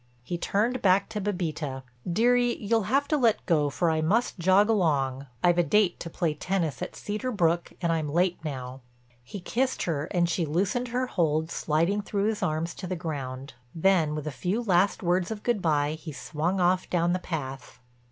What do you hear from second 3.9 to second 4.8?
I must jog